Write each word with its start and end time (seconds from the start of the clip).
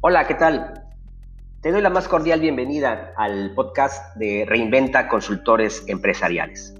Hola, 0.00 0.26
¿qué 0.28 0.34
tal? 0.34 0.84
Te 1.62 1.72
doy 1.72 1.82
la 1.82 1.90
más 1.90 2.06
cordial 2.06 2.40
bienvenida 2.40 3.12
al 3.16 3.52
podcast 3.56 4.14
de 4.16 4.44
Reinventa 4.46 5.08
Consultores 5.08 5.82
Empresariales. 5.88 6.74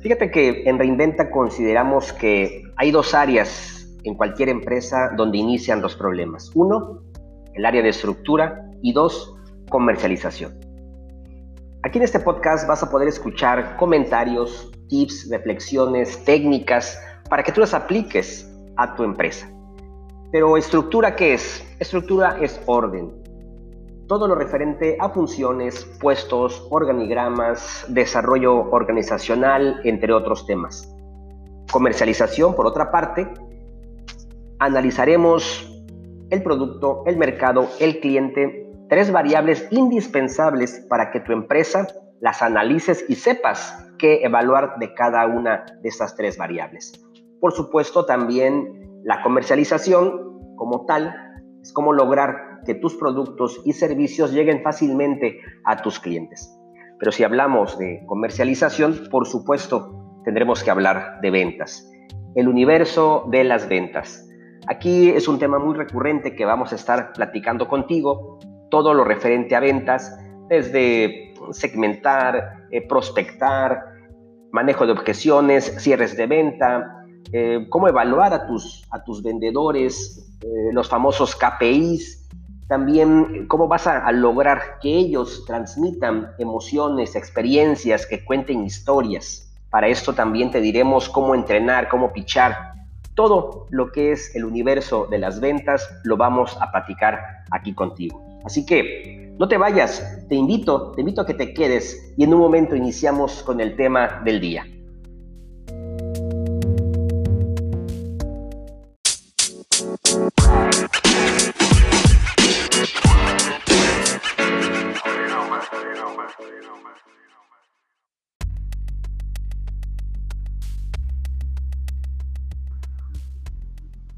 Fíjate 0.00 0.30
que 0.30 0.62
en 0.64 0.78
Reinventa 0.78 1.30
consideramos 1.30 2.14
que 2.14 2.62
hay 2.76 2.92
dos 2.92 3.12
áreas 3.12 3.86
en 4.04 4.14
cualquier 4.14 4.48
empresa 4.48 5.10
donde 5.18 5.36
inician 5.36 5.82
los 5.82 5.96
problemas. 5.96 6.50
Uno, 6.54 7.11
el 7.54 7.64
área 7.66 7.82
de 7.82 7.88
estructura 7.88 8.70
y 8.82 8.92
dos, 8.92 9.34
comercialización. 9.70 10.52
Aquí 11.84 11.98
en 11.98 12.04
este 12.04 12.20
podcast 12.20 12.68
vas 12.68 12.82
a 12.82 12.90
poder 12.90 13.08
escuchar 13.08 13.76
comentarios, 13.76 14.70
tips, 14.88 15.28
reflexiones, 15.30 16.24
técnicas 16.24 16.98
para 17.28 17.42
que 17.42 17.50
tú 17.50 17.60
las 17.60 17.74
apliques 17.74 18.48
a 18.76 18.94
tu 18.94 19.02
empresa. 19.02 19.50
Pero 20.30 20.56
estructura, 20.56 21.16
¿qué 21.16 21.34
es? 21.34 21.66
Estructura 21.78 22.38
es 22.40 22.60
orden. 22.66 23.12
Todo 24.06 24.28
lo 24.28 24.34
referente 24.34 24.96
a 25.00 25.08
funciones, 25.08 25.84
puestos, 26.00 26.66
organigramas, 26.70 27.84
desarrollo 27.88 28.70
organizacional, 28.70 29.80
entre 29.84 30.12
otros 30.12 30.46
temas. 30.46 30.94
Comercialización, 31.70 32.54
por 32.54 32.66
otra 32.66 32.90
parte, 32.90 33.32
analizaremos 34.58 35.71
el 36.32 36.42
producto, 36.42 37.02
el 37.04 37.18
mercado, 37.18 37.68
el 37.78 38.00
cliente, 38.00 38.66
tres 38.88 39.12
variables 39.12 39.68
indispensables 39.70 40.84
para 40.88 41.10
que 41.10 41.20
tu 41.20 41.32
empresa 41.32 41.86
las 42.20 42.40
analices 42.40 43.04
y 43.06 43.16
sepas 43.16 43.86
qué 43.98 44.24
evaluar 44.24 44.78
de 44.78 44.94
cada 44.94 45.26
una 45.26 45.66
de 45.82 45.88
estas 45.90 46.16
tres 46.16 46.38
variables. 46.38 46.92
Por 47.38 47.52
supuesto, 47.52 48.06
también 48.06 48.80
la 49.04 49.22
comercialización 49.22 50.56
como 50.56 50.86
tal 50.86 51.14
es 51.60 51.70
como 51.74 51.92
lograr 51.92 52.62
que 52.64 52.76
tus 52.76 52.94
productos 52.94 53.60
y 53.66 53.74
servicios 53.74 54.32
lleguen 54.32 54.62
fácilmente 54.62 55.38
a 55.64 55.82
tus 55.82 56.00
clientes. 56.00 56.58
Pero 56.98 57.12
si 57.12 57.24
hablamos 57.24 57.78
de 57.78 58.02
comercialización, 58.06 59.08
por 59.10 59.26
supuesto, 59.26 60.22
tendremos 60.24 60.62
que 60.64 60.70
hablar 60.70 61.20
de 61.20 61.30
ventas. 61.30 61.90
El 62.34 62.48
universo 62.48 63.26
de 63.30 63.44
las 63.44 63.68
ventas. 63.68 64.26
Aquí 64.68 65.10
es 65.10 65.26
un 65.26 65.38
tema 65.38 65.58
muy 65.58 65.74
recurrente 65.74 66.36
que 66.36 66.44
vamos 66.44 66.72
a 66.72 66.76
estar 66.76 67.12
platicando 67.12 67.66
contigo, 67.66 68.38
todo 68.70 68.94
lo 68.94 69.04
referente 69.04 69.56
a 69.56 69.60
ventas, 69.60 70.16
desde 70.48 71.34
segmentar, 71.50 72.66
eh, 72.70 72.86
prospectar, 72.86 73.82
manejo 74.52 74.86
de 74.86 74.92
objeciones, 74.92 75.74
cierres 75.78 76.16
de 76.16 76.26
venta, 76.26 77.04
eh, 77.32 77.66
cómo 77.70 77.88
evaluar 77.88 78.32
a 78.34 78.46
tus, 78.46 78.86
a 78.90 79.02
tus 79.02 79.22
vendedores, 79.22 80.38
eh, 80.42 80.72
los 80.72 80.88
famosos 80.88 81.34
KPIs, 81.34 82.28
también 82.68 83.46
cómo 83.48 83.66
vas 83.66 83.86
a, 83.86 84.06
a, 84.06 84.12
lograr 84.12 84.78
que 84.80 84.88
ellos 84.88 85.44
transmitan 85.46 86.30
emociones, 86.38 87.16
experiencias, 87.16 88.06
que 88.06 88.24
cuenten 88.24 88.64
historias. 88.64 89.52
Para 89.70 89.88
esto 89.88 90.12
también 90.12 90.50
te 90.50 90.60
diremos 90.60 91.08
cómo 91.08 91.34
entrenar, 91.34 91.88
cómo 91.88 92.12
pichar. 92.12 92.72
Todo 93.14 93.66
lo 93.70 93.92
que 93.92 94.12
es 94.12 94.34
el 94.34 94.44
universo 94.44 95.06
de 95.10 95.18
las 95.18 95.40
ventas 95.40 95.88
lo 96.04 96.16
vamos 96.16 96.56
a 96.60 96.70
platicar 96.70 97.44
aquí 97.50 97.74
contigo. 97.74 98.22
Así 98.44 98.64
que 98.64 99.34
no 99.38 99.48
te 99.48 99.58
vayas, 99.58 100.26
te 100.28 100.34
invito, 100.34 100.92
te 100.92 101.00
invito 101.00 101.20
a 101.20 101.26
que 101.26 101.34
te 101.34 101.52
quedes 101.52 102.14
y 102.16 102.24
en 102.24 102.34
un 102.34 102.40
momento 102.40 102.74
iniciamos 102.74 103.42
con 103.42 103.60
el 103.60 103.76
tema 103.76 104.22
del 104.24 104.40
día. 104.40 104.66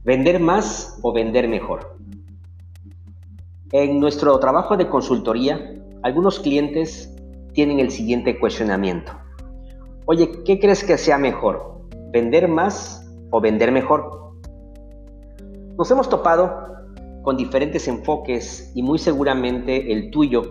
¿Vender 0.04 0.38
más 0.38 0.98
o 1.00 1.14
vender 1.14 1.48
mejor? 1.48 1.96
En 3.72 3.98
nuestro 4.00 4.38
trabajo 4.38 4.76
de 4.76 4.86
consultoría, 4.86 5.82
algunos 6.02 6.40
clientes 6.40 7.10
tienen 7.54 7.80
el 7.80 7.90
siguiente 7.90 8.38
cuestionamiento. 8.38 9.12
Oye, 10.04 10.42
¿qué 10.44 10.60
crees 10.60 10.84
que 10.84 10.98
sea 10.98 11.16
mejor? 11.16 11.88
¿Vender 12.12 12.48
más 12.48 13.10
o 13.30 13.40
vender 13.40 13.72
mejor? 13.72 14.34
Nos 15.78 15.90
hemos 15.90 16.10
topado 16.10 16.52
con 17.22 17.38
diferentes 17.38 17.88
enfoques 17.88 18.72
y 18.74 18.82
muy 18.82 18.98
seguramente 18.98 19.90
el 19.90 20.10
tuyo 20.10 20.42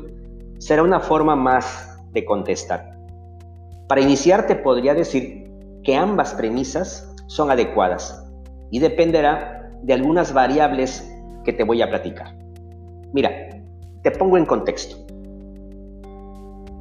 será 0.58 0.82
una 0.82 1.00
forma 1.00 1.36
más 1.36 1.96
de 2.12 2.26
contestar. 2.26 2.98
Para 3.88 4.02
iniciar 4.02 4.48
te 4.48 4.56
podría 4.56 4.96
decir 4.96 5.48
que 5.84 5.96
ambas 5.96 6.34
premisas 6.34 7.14
son 7.28 7.52
adecuadas 7.52 8.23
y 8.74 8.80
dependerá 8.80 9.72
de 9.84 9.94
algunas 9.94 10.34
variables 10.34 11.08
que 11.46 11.54
te 11.54 11.64
voy 11.64 11.84
a 11.84 11.90
platicar. 11.90 12.36
Mira, 13.14 13.30
te 14.02 14.10
pongo 14.10 14.36
en 14.36 14.48
contexto. 14.48 14.98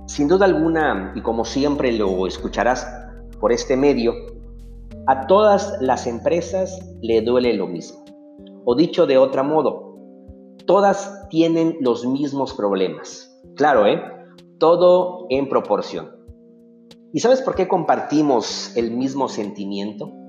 Sin 0.07 0.27
duda 0.27 0.47
alguna, 0.47 1.13
y 1.15 1.21
como 1.21 1.45
siempre 1.45 1.93
lo 1.93 2.27
escucharás 2.27 2.89
por 3.39 3.53
este 3.53 3.77
medio, 3.77 4.15
a 5.07 5.27
todas 5.27 5.77
las 5.83 6.07
empresas 6.07 6.81
le 7.03 7.21
duele 7.21 7.53
lo 7.53 7.67
mismo. 7.67 8.03
O 8.65 8.75
dicho 8.75 9.07
de 9.07 9.19
otro 9.19 9.45
modo, 9.45 9.99
todas 10.65 11.29
tienen 11.29 11.77
los 11.81 12.07
mismos 12.07 12.55
problemas. 12.55 13.39
Claro, 13.55 13.87
¿eh? 13.87 14.01
Todo 14.59 15.27
en 15.29 15.47
proporción. 15.51 16.09
¿Y 17.13 17.21
sabes 17.21 17.43
por 17.43 17.55
qué 17.55 17.69
compartimos 17.69 18.75
el 18.79 18.93
mismo 18.93 19.29
sentimiento? 19.29 20.22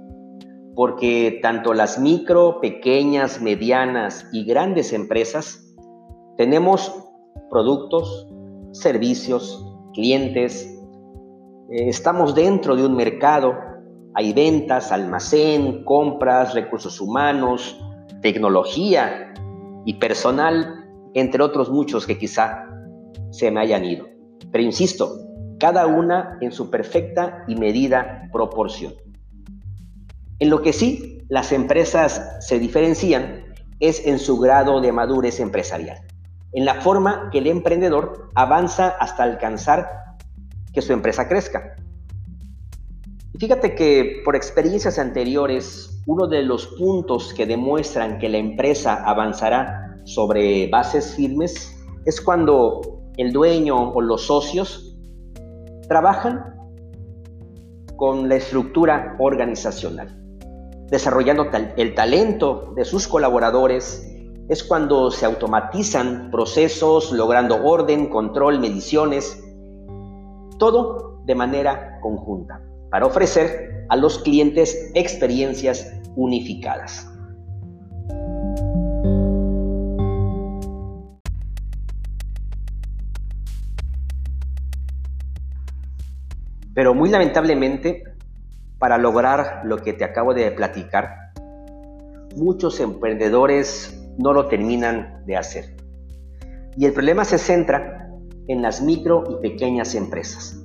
Porque 0.76 1.40
tanto 1.42 1.74
las 1.74 2.00
micro, 2.00 2.60
pequeñas, 2.60 3.42
medianas 3.42 4.28
y 4.32 4.44
grandes 4.44 4.94
empresas 4.94 5.64
tenemos 6.38 6.92
productos, 7.50 8.28
servicios, 8.72 9.64
clientes, 9.94 10.66
eh, 11.70 11.90
estamos 11.90 12.34
dentro 12.34 12.76
de 12.76 12.86
un 12.86 12.96
mercado, 12.96 13.54
hay 14.16 14.34
ventas, 14.34 14.92
almacén, 14.92 15.84
compras, 15.86 16.54
recursos 16.54 17.00
humanos, 17.00 17.80
tecnología 18.22 19.34
y 19.86 19.96
personal, 19.96 20.86
entre 21.14 21.44
otros 21.44 21.70
muchos 21.70 22.08
que 22.08 22.18
quizá 22.18 22.66
se 23.30 23.52
me 23.52 23.62
hayan 23.62 23.86
ido. 23.86 24.08
Pero 24.52 24.64
insisto, 24.64 25.20
cada 25.60 25.86
una 25.86 26.38
en 26.42 26.52
su 26.52 26.70
perfecta 26.70 27.44
y 27.48 27.56
medida 27.56 28.30
proporción. 28.32 28.94
En 30.44 30.50
lo 30.50 30.62
que 30.62 30.74
sí 30.74 31.24
las 31.30 31.54
empresas 31.54 32.36
se 32.42 32.60
diferencian 32.60 33.46
es 33.80 34.06
en 34.06 34.20
su 34.20 34.38
grado 34.40 34.82
de 34.82 34.92
madurez 34.92 35.40
empresarial, 35.40 36.00
en 36.52 36.66
la 36.66 36.82
forma 36.82 37.30
que 37.32 37.38
el 37.38 37.48
emprendedor 37.48 38.28
avanza 38.36 38.90
hasta 38.90 39.24
alcanzar 39.24 39.88
que 40.74 40.82
su 40.82 40.92
empresa 40.92 41.30
crezca. 41.30 41.78
Y 43.34 43.38
fíjate 43.38 43.74
que 43.74 44.22
por 44.26 44.36
experiencias 44.36 45.00
anteriores, 45.00 46.02
uno 46.08 46.28
de 46.28 46.44
los 46.44 46.68
puntos 46.68 47.34
que 47.34 47.46
demuestran 47.46 48.20
que 48.20 48.28
la 48.28 48.40
empresa 48.40 48.96
avanzará 48.96 50.02
sobre 50.04 50.68
bases 50.68 51.16
firmes 51.16 51.74
es 52.04 52.20
cuando 52.20 52.82
el 53.16 53.32
dueño 53.32 53.94
o 53.94 54.02
los 54.02 54.24
socios 54.26 54.94
trabajan 55.88 56.44
con 57.96 58.28
la 58.28 58.36
estructura 58.36 59.16
organizacional 59.20 60.20
desarrollando 60.94 61.50
el 61.76 61.96
talento 61.96 62.72
de 62.76 62.86
sus 62.86 63.08
colaboradores, 63.08 64.08
es 64.48 64.64
cuando 64.64 65.10
se 65.10 65.26
automatizan 65.26 66.30
procesos, 66.30 67.12
logrando 67.12 67.64
orden, 67.64 68.10
control, 68.10 68.60
mediciones, 68.60 69.44
todo 70.60 71.24
de 71.26 71.34
manera 71.34 72.00
conjunta, 72.00 72.62
para 72.92 73.08
ofrecer 73.08 73.88
a 73.90 73.96
los 73.96 74.20
clientes 74.20 74.92
experiencias 74.94 76.00
unificadas. 76.16 77.10
Pero 86.76 86.94
muy 86.94 87.10
lamentablemente, 87.10 88.13
para 88.84 88.98
lograr 88.98 89.62
lo 89.64 89.78
que 89.78 89.94
te 89.94 90.04
acabo 90.04 90.34
de 90.34 90.52
platicar, 90.52 91.32
muchos 92.36 92.82
emprendedores 92.82 93.98
no 94.18 94.34
lo 94.34 94.50
terminan 94.50 95.24
de 95.26 95.38
hacer. 95.38 95.74
Y 96.76 96.86
el 96.86 96.92
problema 96.92 97.24
se 97.24 97.38
centra 97.38 98.10
en 98.50 98.62
las 98.62 98.82
micro 98.82 99.24
y 99.30 99.36
pequeñas 99.42 99.96
empresas. 99.96 100.62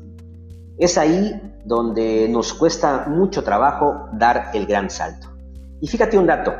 Es 0.79 0.99
ahí 0.99 1.41
donde 1.65 2.29
nos 2.29 2.53
cuesta 2.55 3.07
mucho 3.07 3.45
trabajo 3.45 4.09
dar 4.15 4.51
el 4.53 4.67
gran 4.67 4.91
salto. 4.91 5.29
Y 5.81 5.87
fíjate 5.87 6.19
un 6.19 6.27
dato, 6.27 6.57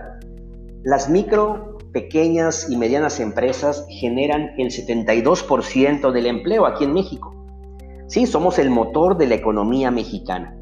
las 0.85 1.11
micro, 1.11 1.77
pequeñas 1.93 2.71
y 2.71 2.77
medianas 2.77 3.19
empresas 3.19 3.85
generan 3.91 4.51
el 4.59 4.69
72% 4.69 6.13
del 6.13 6.27
empleo 6.27 6.67
aquí 6.67 6.85
en 6.85 6.93
México. 6.93 7.35
Sí, 8.07 8.29
somos 8.29 8.61
el 8.61 8.71
motor 8.71 9.19
de 9.19 9.27
la 9.27 9.35
economía 9.35 9.91
mexicana. 9.91 10.55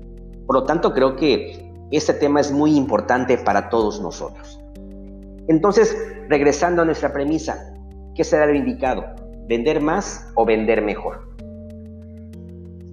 Por 0.47 0.55
lo 0.57 0.65
tanto, 0.65 0.93
creo 0.93 1.17
que 1.17 1.73
este 1.91 2.15
tema 2.15 2.41
es 2.41 2.53
muy 2.53 2.77
importante 2.77 3.39
para 3.39 3.69
todos 3.69 4.01
nosotros. 4.01 4.61
Entonces, 5.49 5.97
regresando 6.29 6.83
a 6.83 6.85
nuestra 6.85 7.13
premisa, 7.13 7.75
¿qué 8.15 8.25
será 8.25 8.47
lo 8.47 8.55
indicado? 8.55 9.05
¿Vender 9.49 9.81
más 9.81 10.29
o 10.35 10.45
vender 10.45 10.83
mejor? 10.83 11.27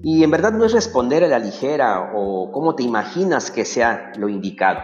Y 0.04 0.24
en 0.24 0.32
verdad 0.32 0.52
no 0.52 0.66
es 0.66 0.74
responder 0.74 1.24
a 1.24 1.28
la 1.28 1.40
ligera 1.40 2.12
o 2.14 2.52
cómo 2.52 2.76
te 2.76 2.84
imaginas 2.84 3.50
que 3.50 3.66
sea 3.66 4.12
lo 4.18 4.30
indicado. 4.30 4.80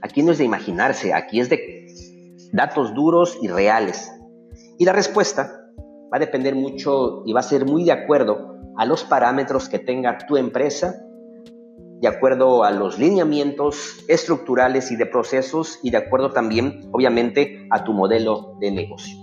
Aquí 0.00 0.22
no 0.22 0.32
es 0.32 0.38
de 0.38 0.44
imaginarse, 0.44 1.12
aquí 1.12 1.40
es 1.40 1.48
de 1.48 1.86
datos 2.52 2.94
duros 2.94 3.38
y 3.40 3.48
reales. 3.48 4.10
Y 4.78 4.84
la 4.84 4.92
respuesta 4.92 5.62
va 6.12 6.16
a 6.16 6.20
depender 6.20 6.54
mucho 6.54 7.22
y 7.26 7.32
va 7.32 7.40
a 7.40 7.44
ser 7.44 7.66
muy 7.66 7.84
de 7.84 7.92
acuerdo 7.92 8.56
a 8.76 8.86
los 8.86 9.04
parámetros 9.04 9.68
que 9.68 9.78
tenga 9.78 10.18
tu 10.26 10.36
empresa 10.36 10.94
de 12.02 12.08
acuerdo 12.08 12.64
a 12.64 12.72
los 12.72 12.98
lineamientos 12.98 14.04
estructurales 14.08 14.90
y 14.90 14.96
de 14.96 15.06
procesos 15.06 15.78
y 15.84 15.90
de 15.90 15.98
acuerdo 15.98 16.32
también, 16.32 16.80
obviamente, 16.90 17.68
a 17.70 17.84
tu 17.84 17.92
modelo 17.92 18.56
de 18.58 18.72
negocio. 18.72 19.16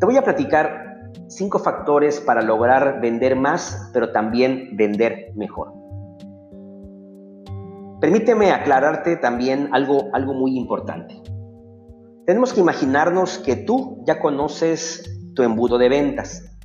Te 0.00 0.06
voy 0.06 0.16
a 0.16 0.24
platicar 0.24 1.10
cinco 1.28 1.58
factores 1.58 2.18
para 2.18 2.40
lograr 2.40 3.02
vender 3.02 3.36
más, 3.36 3.90
pero 3.92 4.10
también 4.10 4.74
vender 4.78 5.32
mejor. 5.36 5.74
Permíteme 8.00 8.52
aclararte 8.52 9.18
también 9.18 9.68
algo, 9.72 10.08
algo 10.14 10.32
muy 10.32 10.56
importante. 10.56 11.20
Tenemos 12.24 12.54
que 12.54 12.60
imaginarnos 12.60 13.36
que 13.38 13.56
tú 13.56 14.02
ya 14.06 14.18
conoces 14.18 15.14
tu 15.34 15.42
embudo 15.42 15.76
de 15.76 15.90
ventas, 15.90 16.56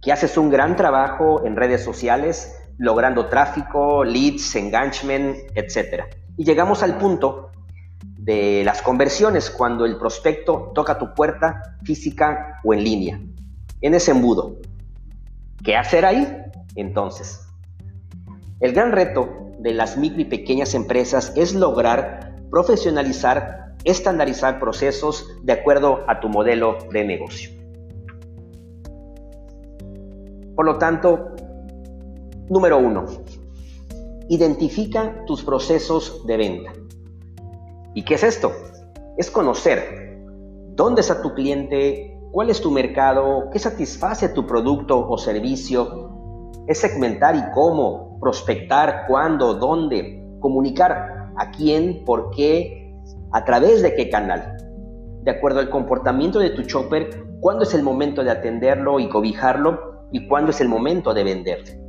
que 0.00 0.12
haces 0.12 0.38
un 0.38 0.50
gran 0.50 0.76
trabajo 0.76 1.44
en 1.44 1.56
redes 1.56 1.82
sociales 1.82 2.52
logrando 2.78 3.26
tráfico, 3.26 4.04
leads, 4.04 4.56
engagement, 4.56 5.36
etc. 5.54 6.04
Y 6.36 6.44
llegamos 6.44 6.82
al 6.82 6.98
punto 6.98 7.50
de 8.18 8.62
las 8.64 8.82
conversiones 8.82 9.50
cuando 9.50 9.84
el 9.84 9.96
prospecto 9.98 10.72
toca 10.74 10.98
tu 10.98 11.14
puerta 11.14 11.76
física 11.84 12.60
o 12.64 12.74
en 12.74 12.82
línea, 12.82 13.20
en 13.80 13.94
ese 13.94 14.10
embudo. 14.10 14.56
¿Qué 15.64 15.76
hacer 15.76 16.04
ahí? 16.04 16.26
Entonces, 16.74 17.40
el 18.60 18.72
gran 18.72 18.92
reto 18.92 19.28
de 19.58 19.74
las 19.74 19.96
micro 19.96 20.20
y 20.20 20.24
pequeñas 20.24 20.74
empresas 20.74 21.32
es 21.36 21.54
lograr 21.54 22.34
profesionalizar, 22.50 23.74
estandarizar 23.84 24.58
procesos 24.58 25.28
de 25.42 25.52
acuerdo 25.52 26.04
a 26.08 26.20
tu 26.20 26.28
modelo 26.28 26.78
de 26.92 27.04
negocio. 27.04 27.50
Por 30.56 30.64
lo 30.64 30.78
tanto, 30.78 31.35
Número 32.48 32.78
uno, 32.78 33.06
identifica 34.28 35.24
tus 35.26 35.42
procesos 35.42 36.24
de 36.26 36.36
venta. 36.36 36.72
¿Y 37.92 38.04
qué 38.04 38.14
es 38.14 38.22
esto? 38.22 38.52
Es 39.16 39.32
conocer 39.32 40.16
dónde 40.76 41.00
está 41.00 41.22
tu 41.22 41.34
cliente, 41.34 42.16
cuál 42.30 42.50
es 42.50 42.60
tu 42.60 42.70
mercado, 42.70 43.50
qué 43.50 43.58
satisface 43.58 44.28
tu 44.28 44.46
producto 44.46 45.08
o 45.08 45.18
servicio. 45.18 46.52
Es 46.68 46.78
segmentar 46.78 47.34
y 47.34 47.42
cómo, 47.52 48.20
prospectar, 48.20 49.06
cuándo, 49.08 49.54
dónde, 49.54 50.24
comunicar 50.38 51.32
a 51.36 51.50
quién, 51.50 52.04
por 52.04 52.30
qué, 52.30 52.94
a 53.32 53.44
través 53.44 53.82
de 53.82 53.96
qué 53.96 54.08
canal. 54.08 54.56
De 55.22 55.32
acuerdo 55.32 55.58
al 55.58 55.68
comportamiento 55.68 56.38
de 56.38 56.50
tu 56.50 56.62
chopper, 56.62 57.24
cuándo 57.40 57.64
es 57.64 57.74
el 57.74 57.82
momento 57.82 58.22
de 58.22 58.30
atenderlo 58.30 59.00
y 59.00 59.08
cobijarlo 59.08 60.06
y 60.12 60.28
cuándo 60.28 60.52
es 60.52 60.60
el 60.60 60.68
momento 60.68 61.12
de 61.12 61.24
venderle. 61.24 61.85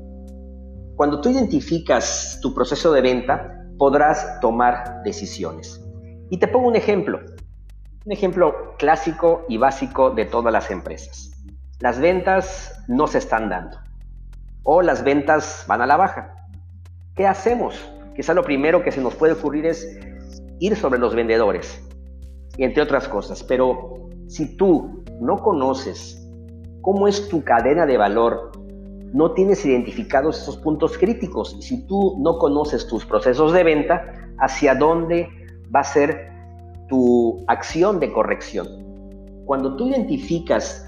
Cuando 0.98 1.22
tú 1.22 1.30
identificas 1.30 2.40
tu 2.42 2.56
proceso 2.56 2.92
de 2.92 3.02
venta, 3.02 3.64
podrás 3.78 4.40
tomar 4.40 5.04
decisiones. 5.04 5.80
Y 6.32 6.40
te 6.40 6.48
pongo 6.48 6.68
un 6.68 6.76
ejemplo, 6.76 7.20
un 8.04 8.12
ejemplo 8.12 8.74
clásico 8.80 9.46
y 9.48 9.58
básico 9.58 10.10
de 10.10 10.26
todas 10.26 10.52
las 10.52 10.72
empresas. 10.72 11.30
Las 11.82 12.00
ventas 12.00 12.84
no 12.88 13.06
se 13.06 13.20
están 13.20 13.48
dando 13.48 13.78
o 14.64 14.82
las 14.82 15.04
ventas 15.04 15.66
van 15.68 15.84
a 15.84 15.86
la 15.86 15.98
baja. 15.98 16.34
¿Qué 17.16 17.28
hacemos? 17.28 17.76
Quizá 18.16 18.34
lo 18.34 18.42
primero 18.42 18.82
que 18.84 18.92
se 18.92 19.00
nos 19.00 19.14
puede 19.14 19.34
ocurrir 19.34 19.68
es 19.68 20.00
ir 20.60 20.76
sobre 20.76 21.00
los 21.00 21.14
vendedores, 21.14 21.80
entre 22.58 22.82
otras 22.82 23.08
cosas. 23.08 23.44
Pero 23.44 24.10
si 24.28 24.58
tú 24.58 25.04
no 25.22 25.38
conoces 25.38 26.28
cómo 26.82 27.08
es 27.08 27.30
tu 27.30 27.44
cadena 27.44 27.86
de 27.86 27.98
valor 27.98 28.52
no 29.13 29.31
tienes 29.31 29.65
identificados 29.65 30.42
esos 30.42 30.57
puntos 30.57 30.98
críticos. 30.98 31.56
Y 31.59 31.62
si 31.62 31.88
tú 31.88 32.18
no 32.19 32.38
conoces 32.38 32.88
tus 32.88 33.06
procesos 33.06 33.54
de 33.54 33.63
venta, 33.63 34.04
hacia 34.39 34.75
dónde 34.75 35.30
va 35.74 35.81
a 35.81 35.83
ser 35.83 36.31
tu 36.88 37.44
acción 37.48 38.00
de 38.00 38.12
corrección. 38.12 38.68
Cuando 39.45 39.75
tú 39.75 39.88
identificas 39.88 40.83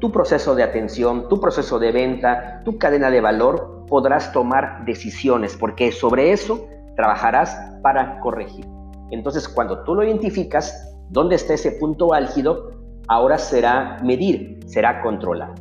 tu 0.00 0.12
proceso 0.12 0.54
de 0.54 0.62
atención, 0.62 1.28
tu 1.28 1.40
proceso 1.40 1.78
de 1.78 1.92
venta, 1.92 2.62
tu 2.64 2.78
cadena 2.78 3.10
de 3.10 3.20
valor, 3.20 3.84
podrás 3.88 4.32
tomar 4.32 4.84
decisiones, 4.84 5.56
porque 5.56 5.92
sobre 5.92 6.32
eso 6.32 6.66
trabajarás 6.96 7.56
para 7.82 8.20
corregir. 8.20 8.66
Entonces, 9.10 9.48
cuando 9.48 9.84
tú 9.84 9.94
lo 9.94 10.04
identificas, 10.04 10.94
dónde 11.10 11.36
está 11.36 11.54
ese 11.54 11.72
punto 11.72 12.12
álgido, 12.12 12.70
ahora 13.08 13.38
será 13.38 13.98
medir, 14.02 14.58
será 14.66 15.02
controlar. 15.02 15.54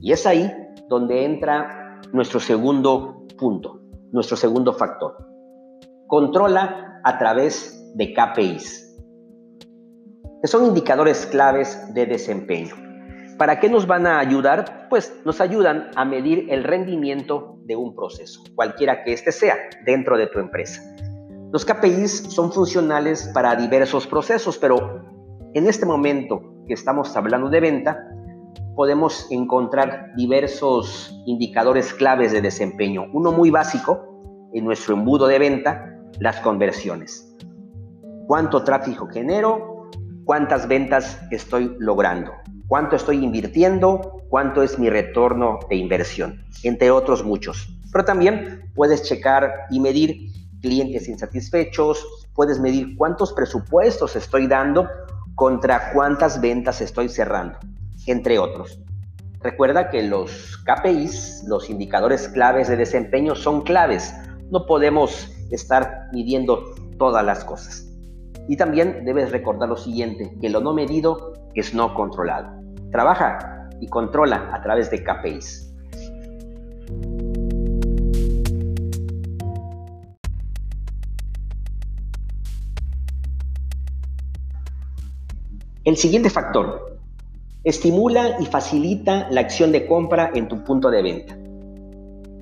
Y 0.00 0.12
es 0.12 0.26
ahí 0.26 0.52
donde 0.90 1.24
entra 1.24 2.00
nuestro 2.12 2.40
segundo 2.40 3.24
punto, 3.38 3.80
nuestro 4.10 4.36
segundo 4.36 4.72
factor. 4.72 5.16
Controla 6.08 7.00
a 7.04 7.16
través 7.16 7.94
de 7.94 8.12
KPIs, 8.12 8.98
que 10.42 10.48
son 10.48 10.66
indicadores 10.66 11.26
claves 11.26 11.94
de 11.94 12.06
desempeño. 12.06 12.74
¿Para 13.38 13.60
qué 13.60 13.70
nos 13.70 13.86
van 13.86 14.04
a 14.04 14.18
ayudar? 14.18 14.88
Pues 14.90 15.14
nos 15.24 15.40
ayudan 15.40 15.92
a 15.94 16.04
medir 16.04 16.48
el 16.50 16.64
rendimiento 16.64 17.60
de 17.66 17.76
un 17.76 17.94
proceso, 17.94 18.42
cualquiera 18.56 19.04
que 19.04 19.12
éste 19.12 19.30
sea, 19.30 19.56
dentro 19.86 20.18
de 20.18 20.26
tu 20.26 20.40
empresa. 20.40 20.82
Los 21.52 21.64
KPIs 21.64 22.32
son 22.34 22.52
funcionales 22.52 23.30
para 23.32 23.54
diversos 23.54 24.08
procesos, 24.08 24.58
pero 24.58 25.04
en 25.54 25.68
este 25.68 25.86
momento 25.86 26.64
que 26.66 26.74
estamos 26.74 27.16
hablando 27.16 27.48
de 27.48 27.60
venta, 27.60 28.09
podemos 28.80 29.26
encontrar 29.28 30.14
diversos 30.16 31.14
indicadores 31.26 31.92
claves 31.92 32.32
de 32.32 32.40
desempeño. 32.40 33.08
Uno 33.12 33.30
muy 33.30 33.50
básico 33.50 34.48
en 34.54 34.64
nuestro 34.64 34.94
embudo 34.94 35.26
de 35.26 35.38
venta, 35.38 35.98
las 36.18 36.40
conversiones. 36.40 37.36
¿Cuánto 38.26 38.64
tráfico 38.64 39.06
genero? 39.06 39.90
¿Cuántas 40.24 40.66
ventas 40.66 41.20
estoy 41.30 41.76
logrando? 41.78 42.32
¿Cuánto 42.68 42.96
estoy 42.96 43.22
invirtiendo? 43.22 44.22
¿Cuánto 44.30 44.62
es 44.62 44.78
mi 44.78 44.88
retorno 44.88 45.58
de 45.68 45.76
inversión? 45.76 46.42
Entre 46.62 46.90
otros 46.90 47.22
muchos. 47.22 47.68
Pero 47.92 48.06
también 48.06 48.72
puedes 48.74 49.02
checar 49.02 49.66
y 49.70 49.78
medir 49.78 50.32
clientes 50.62 51.06
insatisfechos, 51.06 52.02
puedes 52.34 52.58
medir 52.58 52.96
cuántos 52.96 53.34
presupuestos 53.34 54.16
estoy 54.16 54.46
dando 54.46 54.88
contra 55.34 55.92
cuántas 55.92 56.40
ventas 56.40 56.80
estoy 56.80 57.10
cerrando 57.10 57.58
entre 58.06 58.38
otros. 58.38 58.80
Recuerda 59.42 59.88
que 59.88 60.02
los 60.02 60.62
KPIs, 60.64 61.44
los 61.48 61.70
indicadores 61.70 62.28
claves 62.28 62.68
de 62.68 62.76
desempeño, 62.76 63.34
son 63.34 63.62
claves. 63.62 64.14
No 64.50 64.66
podemos 64.66 65.32
estar 65.50 66.08
midiendo 66.12 66.74
todas 66.98 67.24
las 67.24 67.44
cosas. 67.44 67.86
Y 68.48 68.56
también 68.56 69.04
debes 69.04 69.30
recordar 69.30 69.68
lo 69.68 69.76
siguiente, 69.76 70.36
que 70.40 70.50
lo 70.50 70.60
no 70.60 70.74
medido 70.74 71.32
es 71.54 71.72
no 71.72 71.94
controlado. 71.94 72.50
Trabaja 72.90 73.68
y 73.80 73.88
controla 73.88 74.50
a 74.52 74.60
través 74.62 74.90
de 74.90 75.02
KPIs. 75.02 75.70
El 85.84 85.96
siguiente 85.96 86.28
factor 86.28 86.89
Estimula 87.62 88.38
y 88.40 88.46
facilita 88.46 89.28
la 89.30 89.42
acción 89.42 89.70
de 89.70 89.86
compra 89.86 90.30
en 90.34 90.48
tu 90.48 90.64
punto 90.64 90.90
de 90.90 91.02
venta. 91.02 91.36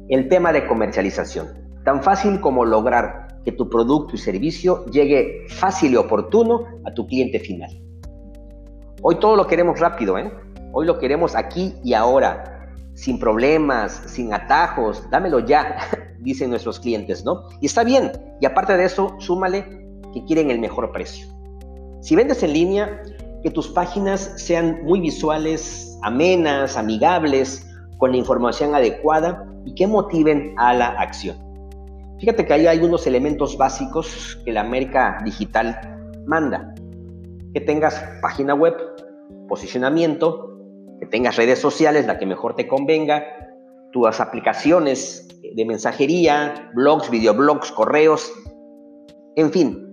El 0.08 0.28
tema 0.28 0.52
de 0.52 0.64
comercialización. 0.64 1.48
Tan 1.84 2.04
fácil 2.04 2.40
como 2.40 2.64
lograr 2.64 3.40
que 3.44 3.50
tu 3.50 3.68
producto 3.68 4.14
y 4.14 4.18
servicio 4.18 4.86
llegue 4.86 5.46
fácil 5.48 5.94
y 5.94 5.96
oportuno 5.96 6.66
a 6.84 6.94
tu 6.94 7.04
cliente 7.08 7.40
final. 7.40 7.82
Hoy 9.02 9.16
todo 9.16 9.34
lo 9.34 9.48
queremos 9.48 9.80
rápido, 9.80 10.16
¿eh? 10.18 10.32
Hoy 10.72 10.86
lo 10.86 11.00
queremos 11.00 11.34
aquí 11.34 11.74
y 11.82 11.94
ahora, 11.94 12.70
sin 12.94 13.18
problemas, 13.18 14.00
sin 14.06 14.32
atajos, 14.32 15.02
dámelo 15.10 15.40
ya, 15.40 15.78
dicen 16.20 16.50
nuestros 16.50 16.78
clientes, 16.78 17.24
¿no? 17.24 17.48
Y 17.60 17.66
está 17.66 17.82
bien. 17.82 18.12
Y 18.40 18.46
aparte 18.46 18.76
de 18.76 18.84
eso, 18.84 19.16
súmale 19.18 19.64
que 20.14 20.24
quieren 20.26 20.52
el 20.52 20.60
mejor 20.60 20.92
precio. 20.92 21.26
Si 22.02 22.14
vendes 22.14 22.40
en 22.44 22.52
línea, 22.52 23.02
que 23.42 23.50
tus 23.50 23.68
páginas 23.68 24.32
sean 24.36 24.82
muy 24.84 25.00
visuales, 25.00 25.98
amenas, 26.02 26.76
amigables, 26.76 27.64
con 27.98 28.12
la 28.12 28.16
información 28.16 28.74
adecuada 28.74 29.44
y 29.64 29.74
que 29.74 29.86
motiven 29.86 30.54
a 30.56 30.74
la 30.74 30.88
acción. 30.88 31.36
Fíjate 32.18 32.46
que 32.46 32.52
hay 32.52 32.78
unos 32.78 33.06
elementos 33.06 33.56
básicos 33.56 34.40
que 34.44 34.52
la 34.52 34.62
América 34.62 35.18
Digital 35.24 35.78
manda. 36.26 36.74
Que 37.54 37.60
tengas 37.60 38.02
página 38.20 38.54
web, 38.54 38.74
posicionamiento, 39.48 40.58
que 40.98 41.06
tengas 41.06 41.36
redes 41.36 41.60
sociales, 41.60 42.06
la 42.06 42.18
que 42.18 42.26
mejor 42.26 42.54
te 42.54 42.66
convenga, 42.66 43.24
tus 43.92 44.20
aplicaciones 44.20 45.28
de 45.54 45.64
mensajería, 45.64 46.70
blogs, 46.74 47.08
videoblogs, 47.10 47.70
correos, 47.72 48.32
en 49.36 49.52
fin, 49.52 49.87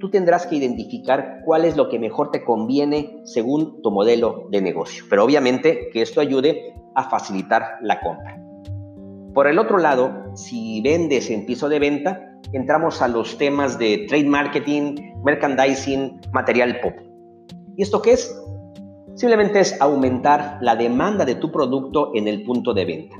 tú 0.00 0.10
tendrás 0.10 0.46
que 0.46 0.56
identificar 0.56 1.40
cuál 1.44 1.64
es 1.64 1.76
lo 1.76 1.88
que 1.88 1.98
mejor 1.98 2.30
te 2.30 2.44
conviene 2.44 3.20
según 3.24 3.80
tu 3.82 3.90
modelo 3.90 4.48
de 4.50 4.60
negocio. 4.60 5.04
Pero 5.08 5.24
obviamente 5.24 5.88
que 5.92 6.02
esto 6.02 6.20
ayude 6.20 6.74
a 6.94 7.08
facilitar 7.08 7.78
la 7.82 8.00
compra. 8.00 8.40
Por 9.34 9.48
el 9.48 9.58
otro 9.58 9.78
lado, 9.78 10.34
si 10.34 10.80
vendes 10.80 11.28
en 11.30 11.44
piso 11.44 11.68
de 11.68 11.80
venta, 11.80 12.38
entramos 12.52 13.02
a 13.02 13.08
los 13.08 13.36
temas 13.36 13.78
de 13.78 14.06
trade 14.08 14.28
marketing, 14.28 14.94
merchandising, 15.24 16.20
material 16.32 16.80
pop. 16.80 16.94
¿Y 17.76 17.82
esto 17.82 18.00
qué 18.00 18.12
es? 18.12 18.40
Simplemente 19.16 19.60
es 19.60 19.80
aumentar 19.80 20.58
la 20.60 20.76
demanda 20.76 21.24
de 21.24 21.34
tu 21.36 21.50
producto 21.50 22.12
en 22.14 22.28
el 22.28 22.44
punto 22.44 22.74
de 22.74 22.84
venta. 22.84 23.16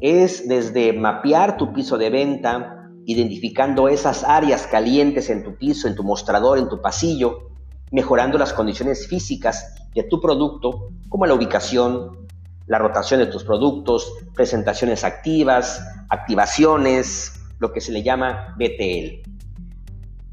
Es 0.00 0.48
desde 0.48 0.92
mapear 0.92 1.56
tu 1.56 1.72
piso 1.72 1.98
de 1.98 2.10
venta, 2.10 2.77
identificando 3.08 3.88
esas 3.88 4.22
áreas 4.22 4.66
calientes 4.66 5.30
en 5.30 5.42
tu 5.42 5.56
piso, 5.56 5.88
en 5.88 5.94
tu 5.94 6.04
mostrador, 6.04 6.58
en 6.58 6.68
tu 6.68 6.82
pasillo, 6.82 7.48
mejorando 7.90 8.36
las 8.36 8.52
condiciones 8.52 9.08
físicas 9.08 9.74
de 9.94 10.02
tu 10.02 10.20
producto, 10.20 10.90
como 11.08 11.24
la 11.24 11.32
ubicación, 11.32 12.28
la 12.66 12.78
rotación 12.78 13.20
de 13.20 13.26
tus 13.26 13.44
productos, 13.44 14.12
presentaciones 14.34 15.04
activas, 15.04 15.82
activaciones, 16.10 17.32
lo 17.58 17.72
que 17.72 17.80
se 17.80 17.92
le 17.92 18.02
llama 18.02 18.54
BTL. 18.58 19.26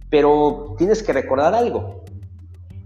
Pero 0.10 0.76
tienes 0.78 1.02
que 1.02 1.14
recordar 1.14 1.56
algo, 1.56 2.04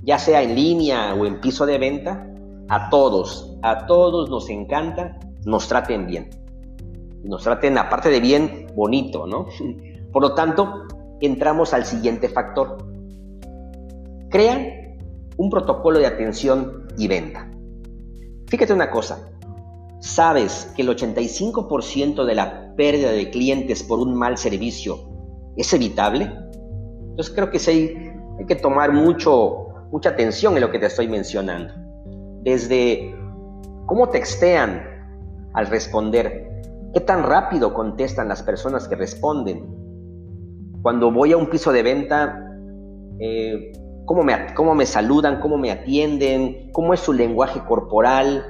ya 0.04 0.20
sea 0.20 0.44
en 0.44 0.54
línea 0.54 1.16
o 1.16 1.26
en 1.26 1.42
piso 1.42 1.66
de 1.66 1.80
venta, 1.80 2.28
a 2.70 2.92
todos, 2.92 3.56
a 3.64 3.88
todos 3.88 4.30
nos 4.30 4.52
encanta 4.52 5.18
nos 5.46 5.68
traten 5.68 6.06
bien 6.06 6.30
nos 7.24 7.44
traten, 7.44 7.78
aparte 7.78 8.10
de 8.10 8.20
bien, 8.20 8.68
bonito, 8.76 9.28
¿no? 9.28 9.48
Por 10.12 10.22
lo 10.22 10.34
tanto, 10.34 10.86
entramos 11.22 11.74
al 11.74 11.86
siguiente 11.86 12.30
factor. 12.30 12.78
Crean 14.30 14.98
un 15.38 15.50
protocolo 15.50 16.00
de 16.00 16.06
atención 16.06 16.88
y 16.98 17.08
venta. 17.08 17.50
Fíjate 18.48 18.74
una 18.74 18.90
cosa, 18.90 19.30
¿sabes 20.00 20.72
que 20.76 20.82
el 20.82 20.90
85% 20.90 22.26
de 22.26 22.36
la 22.36 22.76
pérdida 22.76 23.12
de 23.12 23.30
clientes 23.30 23.84
por 23.84 24.00
un 24.00 24.16
mal 24.16 24.38
servicio 24.38 25.00
es 25.56 25.72
evitable? 25.74 26.32
Entonces 27.12 27.34
creo 27.34 27.52
que 27.52 27.60
hay 27.70 28.46
que 28.46 28.56
tomar 28.56 28.92
mucho, 28.94 29.68
mucha 29.92 30.10
atención 30.10 30.56
en 30.56 30.62
lo 30.62 30.72
que 30.72 30.80
te 30.80 30.88
estoy 30.88 31.08
mencionando. 31.08 31.74
Desde 32.42 33.16
cómo 33.86 34.10
textean 34.10 34.84
al 35.54 35.68
responder, 35.68 36.59
¿Qué 36.94 37.02
tan 37.02 37.22
rápido 37.22 37.74
contestan 37.76 38.28
las 38.28 38.42
personas 38.42 38.88
que 38.88 38.96
responden? 38.96 39.64
Cuando 40.82 41.12
voy 41.12 41.34
a 41.34 41.38
un 41.38 41.48
piso 41.48 41.72
de 41.72 41.84
venta, 41.84 42.50
eh, 43.20 43.74
¿cómo, 44.06 44.24
me, 44.24 44.54
¿cómo 44.56 44.74
me 44.74 44.88
saludan? 44.88 45.40
¿Cómo 45.40 45.58
me 45.58 45.70
atienden? 45.70 46.72
¿Cómo 46.72 46.96
es 46.96 47.02
su 47.02 47.14
lenguaje 47.14 47.64
corporal? 47.64 48.44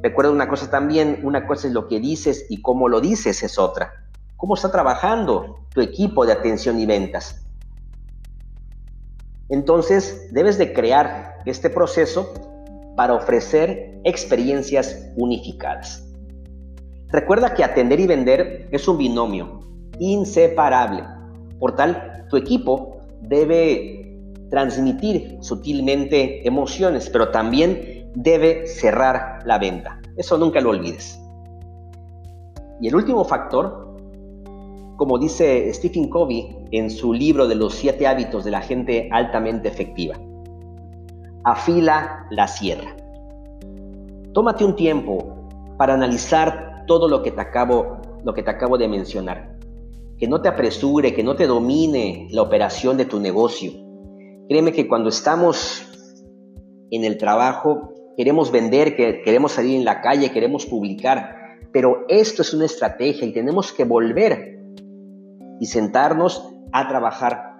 Recuerda 0.00 0.30
una 0.30 0.48
cosa 0.48 0.70
también, 0.70 1.20
una 1.24 1.44
cosa 1.44 1.66
es 1.66 1.72
lo 1.72 1.88
que 1.88 1.98
dices 1.98 2.46
y 2.48 2.62
cómo 2.62 2.88
lo 2.88 3.00
dices 3.00 3.42
es 3.42 3.58
otra. 3.58 3.92
¿Cómo 4.36 4.54
está 4.54 4.70
trabajando 4.70 5.66
tu 5.74 5.80
equipo 5.80 6.24
de 6.24 6.34
atención 6.34 6.78
y 6.78 6.86
ventas? 6.86 7.44
Entonces, 9.48 10.32
debes 10.32 10.56
de 10.56 10.72
crear 10.72 11.38
este 11.46 11.68
proceso 11.68 12.32
para 12.96 13.14
ofrecer 13.14 14.00
experiencias 14.04 15.10
unificadas. 15.16 16.11
Recuerda 17.12 17.52
que 17.52 17.62
atender 17.62 18.00
y 18.00 18.06
vender 18.06 18.68
es 18.72 18.88
un 18.88 18.96
binomio 18.96 19.60
inseparable. 19.98 21.04
Por 21.58 21.76
tal, 21.76 22.26
tu 22.30 22.38
equipo 22.38 23.02
debe 23.20 24.18
transmitir 24.48 25.36
sutilmente 25.40 26.46
emociones, 26.48 27.10
pero 27.10 27.30
también 27.30 28.10
debe 28.14 28.66
cerrar 28.66 29.40
la 29.44 29.58
venta. 29.58 30.00
Eso 30.16 30.38
nunca 30.38 30.62
lo 30.62 30.70
olvides. 30.70 31.20
Y 32.80 32.88
el 32.88 32.96
último 32.96 33.24
factor, 33.26 33.94
como 34.96 35.18
dice 35.18 35.72
Stephen 35.74 36.08
Covey 36.08 36.56
en 36.70 36.90
su 36.90 37.12
libro 37.12 37.46
de 37.46 37.56
los 37.56 37.74
siete 37.74 38.06
hábitos 38.06 38.42
de 38.42 38.52
la 38.52 38.62
gente 38.62 39.10
altamente 39.12 39.68
efectiva, 39.68 40.16
afila 41.44 42.26
la 42.30 42.48
sierra. 42.48 42.96
Tómate 44.32 44.64
un 44.64 44.76
tiempo 44.76 45.46
para 45.76 45.92
analizar 45.92 46.71
todo 46.86 47.08
lo 47.08 47.22
que 47.22 47.30
te 47.30 47.40
acabo, 47.40 47.98
lo 48.24 48.34
que 48.34 48.42
te 48.42 48.50
acabo 48.50 48.78
de 48.78 48.88
mencionar. 48.88 49.58
Que 50.18 50.28
no 50.28 50.40
te 50.40 50.48
apresure, 50.48 51.14
que 51.14 51.22
no 51.22 51.36
te 51.36 51.46
domine 51.46 52.28
la 52.30 52.42
operación 52.42 52.96
de 52.96 53.04
tu 53.04 53.18
negocio. 53.18 53.72
Créeme 54.48 54.72
que 54.72 54.86
cuando 54.86 55.08
estamos 55.08 55.86
en 56.90 57.04
el 57.04 57.16
trabajo, 57.18 57.92
queremos 58.16 58.52
vender, 58.52 58.96
que 58.96 59.22
queremos 59.22 59.52
salir 59.52 59.76
en 59.76 59.84
la 59.84 60.00
calle, 60.00 60.30
queremos 60.30 60.66
publicar, 60.66 61.36
pero 61.72 62.04
esto 62.08 62.42
es 62.42 62.52
una 62.52 62.66
estrategia 62.66 63.26
y 63.26 63.32
tenemos 63.32 63.72
que 63.72 63.84
volver 63.84 64.60
y 65.58 65.66
sentarnos 65.66 66.52
a 66.72 66.88
trabajar 66.88 67.52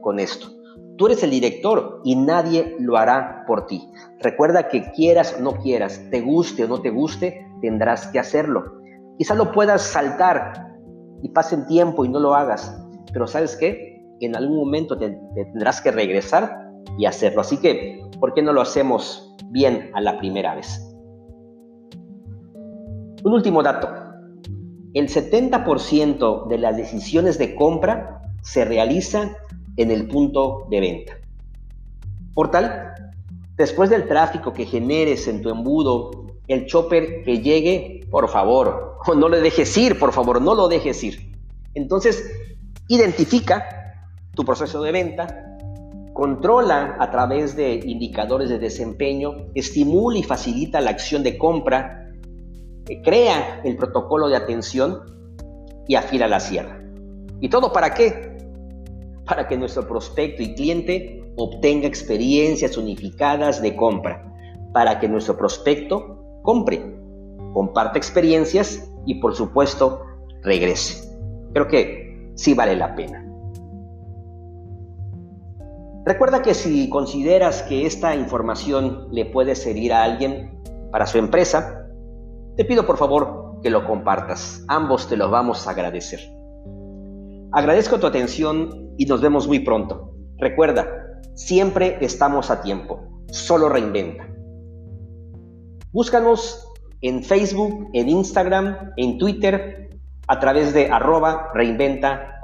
con 0.00 0.18
esto. 0.18 0.48
Tú 0.96 1.06
eres 1.06 1.22
el 1.22 1.30
director 1.30 2.00
y 2.04 2.14
nadie 2.14 2.76
lo 2.78 2.96
hará 2.96 3.44
por 3.46 3.66
ti. 3.66 3.82
Recuerda 4.18 4.68
que 4.68 4.90
quieras 4.92 5.36
o 5.38 5.42
no 5.42 5.52
quieras, 5.56 6.02
te 6.10 6.20
guste 6.20 6.64
o 6.64 6.68
no 6.68 6.80
te 6.80 6.90
guste, 6.90 7.46
tendrás 7.60 8.06
que 8.08 8.18
hacerlo. 8.18 8.80
Quizá 9.18 9.34
lo 9.34 9.52
puedas 9.52 9.82
saltar 9.82 10.70
y 11.22 11.28
pasen 11.30 11.66
tiempo 11.66 12.04
y 12.04 12.08
no 12.08 12.18
lo 12.20 12.34
hagas, 12.34 12.82
pero 13.12 13.26
¿sabes 13.26 13.56
qué? 13.56 14.02
En 14.20 14.36
algún 14.36 14.56
momento 14.56 14.96
te, 14.98 15.18
tendrás 15.34 15.80
que 15.80 15.90
regresar 15.90 16.70
y 16.98 17.06
hacerlo. 17.06 17.40
Así 17.40 17.58
que, 17.58 18.02
¿por 18.18 18.34
qué 18.34 18.42
no 18.42 18.52
lo 18.52 18.60
hacemos 18.60 19.36
bien 19.50 19.90
a 19.94 20.00
la 20.00 20.18
primera 20.18 20.54
vez? 20.54 20.86
Un 23.22 23.32
último 23.32 23.62
dato. 23.62 23.88
El 24.94 25.08
70% 25.08 26.48
de 26.48 26.58
las 26.58 26.76
decisiones 26.76 27.38
de 27.38 27.54
compra 27.54 28.22
se 28.42 28.64
realizan 28.64 29.32
en 29.76 29.90
el 29.90 30.08
punto 30.08 30.66
de 30.70 30.80
venta. 30.80 31.12
Por 32.34 32.50
tal, 32.50 32.94
después 33.56 33.90
del 33.90 34.08
tráfico 34.08 34.52
que 34.52 34.64
generes 34.64 35.28
en 35.28 35.42
tu 35.42 35.50
embudo 35.50 36.29
el 36.50 36.66
chopper 36.66 37.22
que 37.22 37.40
llegue, 37.40 38.06
por 38.10 38.28
favor, 38.28 38.98
no 39.16 39.28
le 39.28 39.40
dejes 39.40 39.76
ir, 39.78 39.98
por 39.98 40.12
favor, 40.12 40.42
no 40.42 40.54
lo 40.56 40.68
dejes 40.68 41.02
ir. 41.04 41.32
Entonces, 41.74 42.28
identifica 42.88 44.04
tu 44.34 44.44
proceso 44.44 44.82
de 44.82 44.90
venta, 44.90 45.56
controla 46.12 46.96
a 46.98 47.08
través 47.12 47.54
de 47.54 47.74
indicadores 47.84 48.48
de 48.50 48.58
desempeño, 48.58 49.36
estimula 49.54 50.18
y 50.18 50.24
facilita 50.24 50.80
la 50.80 50.90
acción 50.90 51.22
de 51.22 51.38
compra, 51.38 52.10
eh, 52.88 53.00
crea 53.00 53.60
el 53.62 53.76
protocolo 53.76 54.28
de 54.28 54.36
atención 54.36 55.02
y 55.86 55.94
afila 55.94 56.26
la 56.26 56.40
sierra. 56.40 56.82
¿Y 57.40 57.48
todo 57.48 57.72
para 57.72 57.94
qué? 57.94 58.38
Para 59.24 59.46
que 59.46 59.56
nuestro 59.56 59.86
prospecto 59.86 60.42
y 60.42 60.54
cliente 60.54 61.32
obtenga 61.36 61.86
experiencias 61.86 62.76
unificadas 62.76 63.62
de 63.62 63.76
compra, 63.76 64.34
para 64.72 64.98
que 64.98 65.08
nuestro 65.08 65.36
prospecto 65.36 66.19
compre, 66.42 66.82
comparte 67.52 67.98
experiencias 67.98 68.90
y 69.06 69.20
por 69.20 69.34
supuesto 69.34 70.02
regrese. 70.42 71.08
Creo 71.52 71.68
que 71.68 72.32
sí 72.34 72.54
vale 72.54 72.76
la 72.76 72.94
pena. 72.94 73.26
Recuerda 76.06 76.42
que 76.42 76.54
si 76.54 76.88
consideras 76.88 77.62
que 77.62 77.86
esta 77.86 78.16
información 78.16 79.08
le 79.10 79.26
puede 79.26 79.54
servir 79.54 79.92
a 79.92 80.02
alguien 80.02 80.58
para 80.90 81.06
su 81.06 81.18
empresa, 81.18 81.86
te 82.56 82.64
pido 82.64 82.86
por 82.86 82.96
favor 82.96 83.60
que 83.62 83.70
lo 83.70 83.84
compartas. 83.86 84.64
Ambos 84.68 85.08
te 85.08 85.16
lo 85.16 85.30
vamos 85.30 85.66
a 85.66 85.72
agradecer. 85.72 86.20
Agradezco 87.52 87.98
tu 87.98 88.06
atención 88.06 88.94
y 88.96 89.06
nos 89.06 89.20
vemos 89.20 89.46
muy 89.46 89.60
pronto. 89.60 90.14
Recuerda, 90.38 90.86
siempre 91.34 91.98
estamos 92.00 92.50
a 92.50 92.62
tiempo. 92.62 93.00
Solo 93.28 93.68
reinventa. 93.68 94.29
Búscanos 95.92 96.68
en 97.00 97.24
Facebook, 97.24 97.90
en 97.94 98.08
Instagram, 98.08 98.92
en 98.96 99.18
Twitter, 99.18 99.90
a 100.28 100.38
través 100.38 100.72
de 100.72 100.88
arroba 100.88 101.50
reinventa 101.52 102.38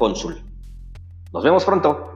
Nos 1.33 1.45
vemos 1.45 1.65
pronto. 1.65 2.16